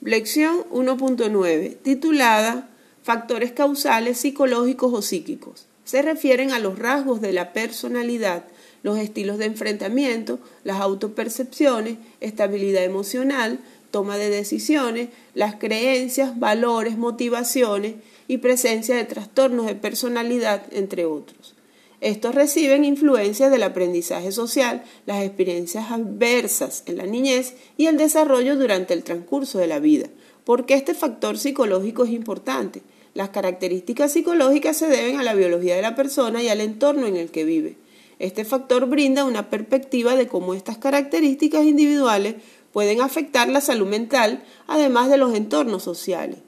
[0.00, 2.68] Lección 1.9, titulada
[3.02, 5.66] Factores causales psicológicos o psíquicos.
[5.84, 8.44] Se refieren a los rasgos de la personalidad,
[8.84, 13.58] los estilos de enfrentamiento, las autopercepciones, estabilidad emocional,
[13.90, 17.96] toma de decisiones, las creencias, valores, motivaciones
[18.28, 21.57] y presencia de trastornos de personalidad, entre otros.
[22.00, 28.56] Estos reciben influencias del aprendizaje social, las experiencias adversas en la niñez y el desarrollo
[28.56, 30.08] durante el transcurso de la vida.
[30.44, 32.80] porque este factor psicológico es importante?
[33.12, 37.16] Las características psicológicas se deben a la biología de la persona y al entorno en
[37.16, 37.76] el que vive.
[38.18, 42.36] Este factor brinda una perspectiva de cómo estas características individuales
[42.72, 46.38] pueden afectar la salud mental, además de los entornos sociales.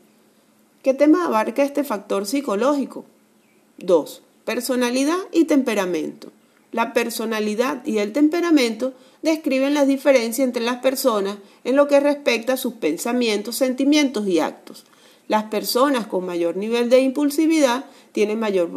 [0.82, 3.05] ¿Qué tema abarca este factor psicológico?
[3.77, 6.32] 2 personalidad y temperamento.
[6.72, 12.54] La personalidad y el temperamento describen las diferencias entre las personas en lo que respecta
[12.54, 14.86] a sus pensamientos, sentimientos y actos.
[15.28, 18.73] Las personas con mayor nivel de impulsividad tienen mayor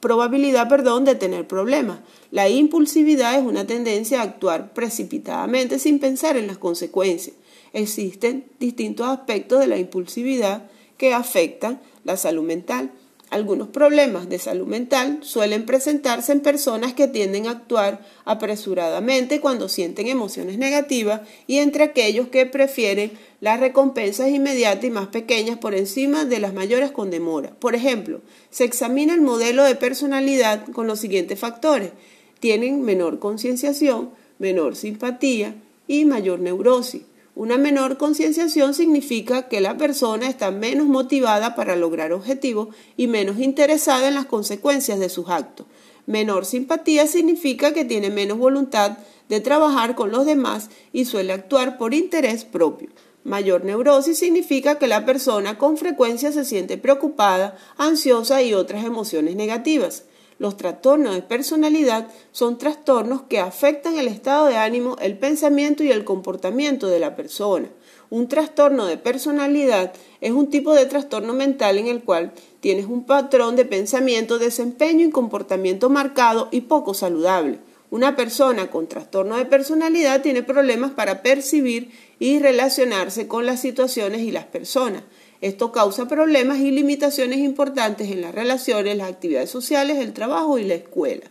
[0.00, 2.00] probabilidad perdón, de tener problemas.
[2.32, 7.36] La impulsividad es una tendencia a actuar precipitadamente sin pensar en las consecuencias.
[7.72, 10.68] Existen distintos aspectos de la impulsividad
[10.98, 12.90] que afectan la salud mental.
[13.34, 19.68] Algunos problemas de salud mental suelen presentarse en personas que tienden a actuar apresuradamente cuando
[19.68, 25.74] sienten emociones negativas y entre aquellos que prefieren las recompensas inmediatas y más pequeñas por
[25.74, 27.50] encima de las mayores con demora.
[27.58, 31.90] Por ejemplo, se examina el modelo de personalidad con los siguientes factores.
[32.38, 35.56] Tienen menor concienciación, menor simpatía
[35.88, 37.02] y mayor neurosis.
[37.36, 43.40] Una menor concienciación significa que la persona está menos motivada para lograr objetivos y menos
[43.40, 45.66] interesada en las consecuencias de sus actos.
[46.06, 51.76] Menor simpatía significa que tiene menos voluntad de trabajar con los demás y suele actuar
[51.76, 52.90] por interés propio.
[53.24, 59.34] Mayor neurosis significa que la persona con frecuencia se siente preocupada, ansiosa y otras emociones
[59.34, 60.04] negativas.
[60.38, 65.92] Los trastornos de personalidad son trastornos que afectan el estado de ánimo, el pensamiento y
[65.92, 67.68] el comportamiento de la persona.
[68.10, 73.04] Un trastorno de personalidad es un tipo de trastorno mental en el cual tienes un
[73.04, 77.60] patrón de pensamiento, desempeño y comportamiento marcado y poco saludable.
[77.90, 84.22] Una persona con trastorno de personalidad tiene problemas para percibir y relacionarse con las situaciones
[84.22, 85.04] y las personas.
[85.40, 90.64] Esto causa problemas y limitaciones importantes en las relaciones, las actividades sociales, el trabajo y
[90.64, 91.24] la escuela.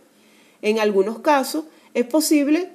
[0.62, 2.70] En algunos casos es posible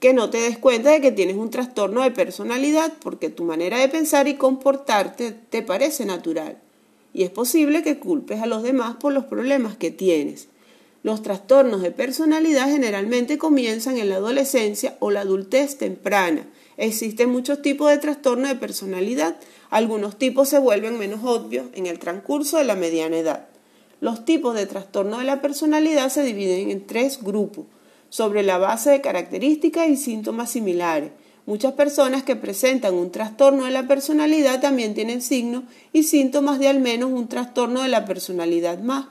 [0.00, 3.78] que no te des cuenta de que tienes un trastorno de personalidad porque tu manera
[3.78, 6.58] de pensar y comportarte te parece natural.
[7.12, 10.48] Y es posible que culpes a los demás por los problemas que tienes.
[11.04, 16.48] Los trastornos de personalidad generalmente comienzan en la adolescencia o la adultez temprana.
[16.76, 19.36] Existen muchos tipos de trastornos de personalidad
[19.74, 23.48] algunos tipos se vuelven menos obvios en el transcurso de la mediana edad.
[24.00, 27.66] Los tipos de trastorno de la personalidad se dividen en tres grupos,
[28.08, 31.10] sobre la base de características y síntomas similares.
[31.44, 36.68] Muchas personas que presentan un trastorno de la personalidad también tienen signos y síntomas de
[36.68, 39.06] al menos un trastorno de la personalidad más.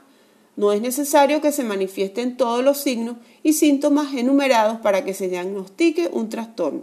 [0.56, 5.28] No es necesario que se manifiesten todos los signos y síntomas enumerados para que se
[5.28, 6.82] diagnostique un trastorno.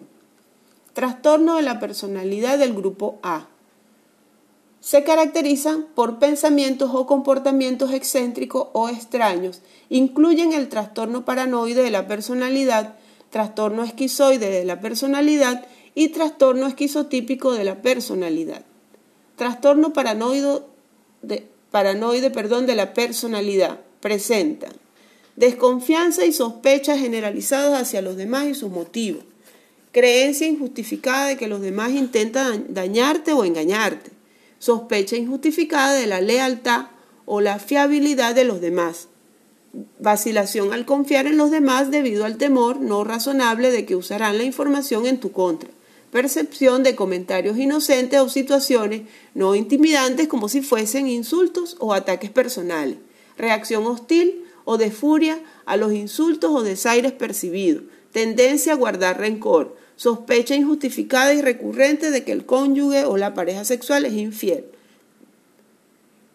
[0.94, 3.48] Trastorno de la personalidad del grupo A
[4.82, 9.62] se caracterizan por pensamientos o comportamientos excéntricos o extraños.
[9.90, 12.96] Incluyen el trastorno paranoide de la personalidad,
[13.30, 18.66] trastorno esquizoide de la personalidad y trastorno esquizotípico de la personalidad.
[19.36, 20.64] Trastorno paranoide
[21.22, 23.80] de, paranoide, perdón, de la personalidad.
[24.02, 24.70] Presenta
[25.36, 29.24] desconfianza y sospecha generalizadas hacia los demás y sus motivos,
[29.92, 34.12] creencia injustificada de que los demás intentan dañarte o engañarte,
[34.59, 36.88] sospecha injustificada de la lealtad
[37.26, 39.08] o la fiabilidad de los demás,
[40.00, 44.44] vacilación al confiar en los demás debido al temor no razonable de que usarán la
[44.44, 45.70] información en tu contra,
[46.11, 49.03] percepción de comentarios inocentes o situaciones
[49.34, 52.97] no intimidantes como si fuesen insultos o ataques personales,
[53.37, 59.78] reacción hostil o de furia a los insultos o desaires percibidos, tendencia a guardar rencor,
[59.96, 64.66] sospecha injustificada y recurrente de que el cónyuge o la pareja sexual es infiel.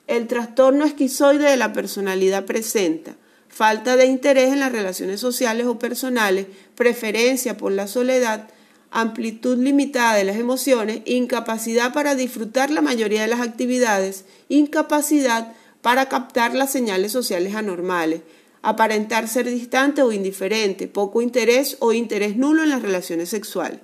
[0.06, 3.16] El trastorno esquizoide de la personalidad presenta
[3.48, 8.50] falta de interés en las relaciones sociales o personales, preferencia por la soledad,
[8.98, 15.52] amplitud limitada de las emociones, incapacidad para disfrutar la mayoría de las actividades, incapacidad
[15.82, 18.22] para captar las señales sociales anormales,
[18.62, 23.80] aparentar ser distante o indiferente, poco interés o interés nulo en las relaciones sexuales.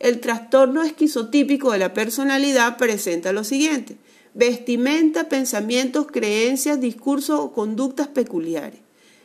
[0.00, 3.96] El trastorno esquizotípico de la personalidad presenta lo siguiente.
[4.34, 8.80] Vestimenta, pensamientos, creencias, discursos o conductas peculiares.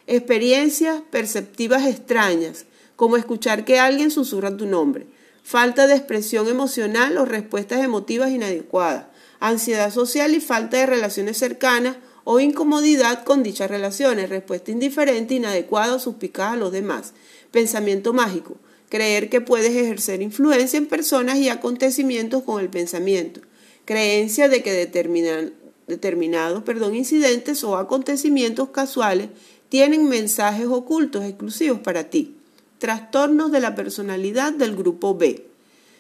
[0.08, 2.66] Experiencias perceptivas extrañas,
[3.02, 5.08] como escuchar que alguien susurra tu nombre.
[5.42, 9.08] Falta de expresión emocional o respuestas emotivas inadecuadas.
[9.40, 14.30] Ansiedad social y falta de relaciones cercanas o incomodidad con dichas relaciones.
[14.30, 17.14] Respuesta indiferente, inadecuada o suspicada a los demás.
[17.50, 18.58] Pensamiento mágico
[18.90, 23.42] creer que puedes ejercer influencia en personas y acontecimientos con el pensamiento,
[23.86, 26.64] creencia de que determinados
[26.94, 29.30] incidentes o acontecimientos casuales
[29.70, 32.36] tienen mensajes ocultos exclusivos para ti.
[32.82, 35.46] Trastornos de la personalidad del grupo B.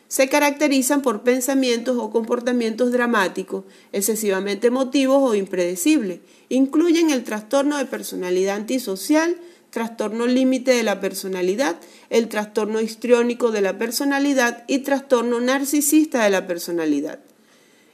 [0.08, 6.22] Se caracterizan por pensamientos o comportamientos dramáticos, excesivamente emotivos o impredecibles.
[6.50, 9.38] Incluyen el trastorno de personalidad antisocial,
[9.70, 11.76] trastorno límite de la personalidad,
[12.10, 17.20] el trastorno histriónico de la personalidad y trastorno narcisista de la personalidad.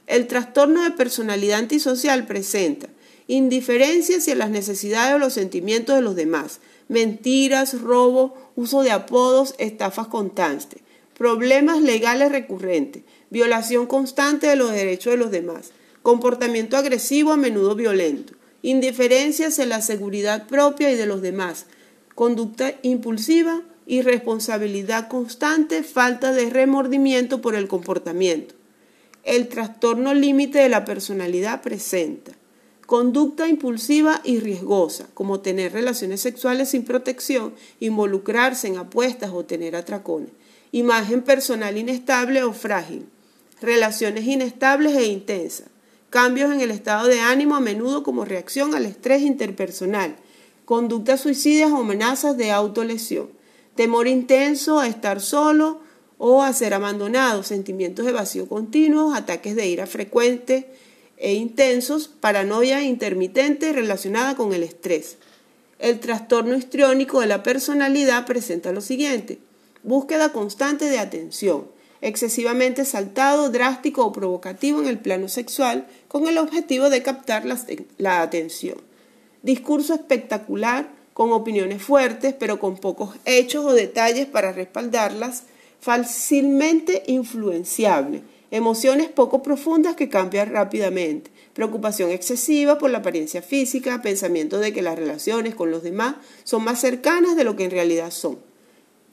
[0.06, 2.88] El trastorno de personalidad antisocial presenta
[3.28, 9.54] indiferencia hacia las necesidades o los sentimientos de los demás, mentiras, robo, uso de apodos,
[9.58, 10.80] estafas constantes,
[11.16, 15.72] problemas legales recurrentes, violación constante de los derechos de los demás,
[16.02, 18.32] comportamiento agresivo a menudo violento,
[18.62, 21.66] indiferencia hacia la seguridad propia y de los demás,
[22.14, 28.54] conducta impulsiva, irresponsabilidad constante, falta de remordimiento por el comportamiento.
[29.22, 32.37] El trastorno límite de la personalidad presenta
[32.88, 39.76] conducta impulsiva y riesgosa, como tener relaciones sexuales sin protección, involucrarse en apuestas o tener
[39.76, 40.30] atracones,
[40.72, 43.04] imagen personal inestable o frágil,
[43.60, 45.66] relaciones inestables e intensas,
[46.08, 50.16] cambios en el estado de ánimo a menudo como reacción al estrés interpersonal,
[50.64, 53.28] conductas suicidas o amenazas de autolesión,
[53.74, 55.82] temor intenso a estar solo
[56.16, 60.64] o a ser abandonado, sentimientos de vacío continuos, ataques de ira frecuentes
[61.18, 65.18] e intensos, paranoia intermitente relacionada con el estrés.
[65.78, 69.38] El trastorno histriónico de la personalidad presenta lo siguiente,
[69.82, 71.66] búsqueda constante de atención,
[72.00, 78.22] excesivamente saltado, drástico o provocativo en el plano sexual con el objetivo de captar la,
[78.22, 78.78] atención.
[79.42, 85.44] Discurso espectacular, con opiniones fuertes, pero con pocos hechos o detalles para respaldarlas,
[85.80, 94.58] fácilmente influenciable, emociones poco profundas que cambian rápidamente, preocupación excesiva por la apariencia física, pensamiento
[94.58, 98.10] de que las relaciones con los demás son más cercanas de lo que en realidad
[98.10, 98.38] son.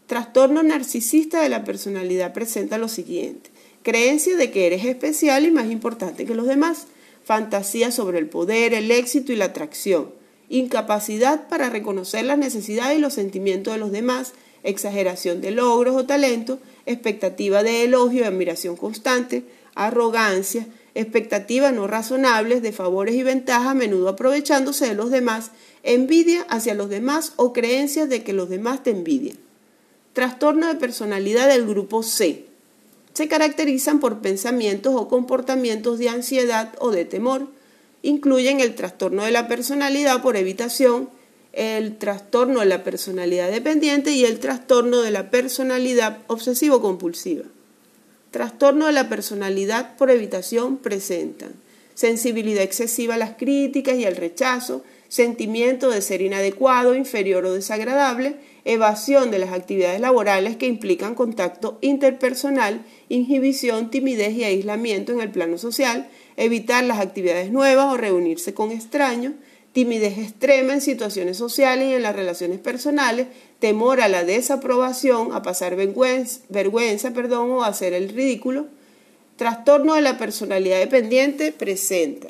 [0.07, 3.49] Trastorno narcisista de la personalidad presenta lo siguiente.
[3.81, 6.87] Creencia de que eres especial y más importante que los demás.
[7.23, 10.11] Fantasía sobre el poder, el éxito y la atracción.
[10.49, 14.33] Incapacidad para reconocer las necesidades y los sentimientos de los demás.
[14.63, 16.59] Exageración de logros o talentos.
[16.85, 19.43] Expectativa de elogio y admiración constante.
[19.73, 20.67] Arrogancia.
[20.93, 25.51] Expectativas no razonables de favores y ventajas a menudo aprovechándose de los demás.
[25.83, 29.37] Envidia hacia los demás o creencias de que los demás te envidian.
[30.13, 32.45] Trastorno de personalidad del grupo C.
[33.13, 37.47] Se caracterizan por pensamientos o comportamientos de ansiedad o de temor.
[38.05, 41.09] Incluyen el trastorno de la personalidad por evitación,
[41.53, 47.45] el trastorno de la personalidad dependiente y el trastorno de la personalidad obsesivo-compulsiva.
[48.29, 51.53] Trastorno de la personalidad por evitación presentan
[51.95, 58.35] sensibilidad excesiva a las críticas y al rechazo, sentimiento de ser inadecuado, inferior o desagradable,
[58.65, 65.31] evasión de las actividades laborales que implican contacto interpersonal, inhibición, timidez y aislamiento en el
[65.31, 66.07] plano social,
[66.37, 69.33] evitar las actividades nuevas o reunirse con extraños,
[69.73, 73.27] timidez extrema en situaciones sociales y en las relaciones personales,
[73.59, 78.67] temor a la desaprobación, a pasar vergüenza, perdón, o a hacer el ridículo,
[79.35, 82.29] trastorno de la personalidad dependiente presenta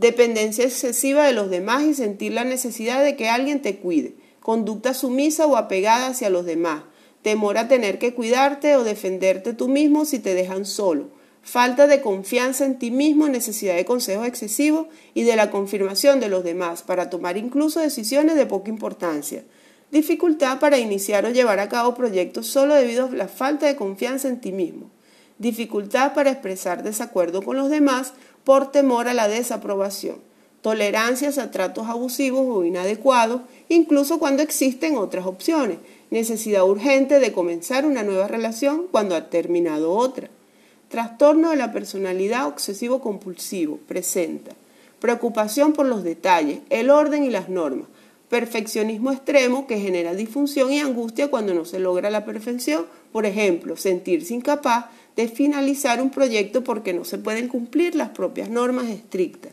[0.00, 4.94] dependencia excesiva de los demás y sentir la necesidad de que alguien te cuide, conducta
[4.94, 6.84] sumisa o apegada hacia los demás,
[7.20, 11.10] temor a tener que cuidarte o defenderte tú mismo si te dejan solo,
[11.42, 16.28] falta de confianza en ti mismo, necesidad de consejos excesivos y de la confirmación de
[16.28, 19.44] los demás para tomar incluso decisiones de poca importancia,
[19.90, 24.28] dificultad para iniciar o llevar a cabo proyectos solo debido a la falta de confianza
[24.28, 24.90] en ti mismo,
[25.38, 28.12] dificultad para expresar desacuerdo con los demás
[28.44, 30.18] por temor a la desaprobación,
[30.62, 35.78] tolerancias a tratos abusivos o inadecuados, incluso cuando existen otras opciones,
[36.10, 40.28] necesidad urgente de comenzar una nueva relación cuando ha terminado otra.
[40.90, 44.56] Trastorno de la personalidad obsesivo-compulsivo presenta
[44.98, 47.86] preocupación por los detalles, el orden y las normas,
[48.28, 52.86] perfeccionismo extremo que genera disfunción y angustia cuando no se logra la perfección.
[53.12, 58.50] Por ejemplo, sentirse incapaz de finalizar un proyecto porque no se pueden cumplir las propias
[58.50, 59.52] normas estrictas.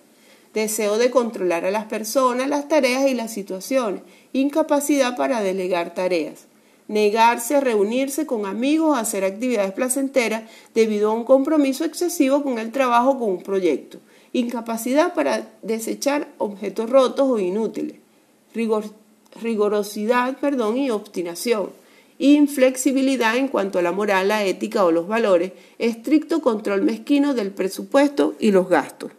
[0.55, 4.01] Deseo de controlar a las personas, las tareas y las situaciones.
[4.33, 6.47] Incapacidad para delegar tareas.
[6.87, 12.59] Negarse a reunirse con amigos a hacer actividades placenteras debido a un compromiso excesivo con
[12.59, 13.99] el trabajo con un proyecto.
[14.33, 17.95] Incapacidad para desechar objetos rotos o inútiles
[19.41, 21.69] rigorosidad perdón, y obstinación,
[22.19, 27.51] inflexibilidad en cuanto a la moral, la ética o los valores, estricto control mezquino del
[27.51, 29.11] presupuesto y los gastos.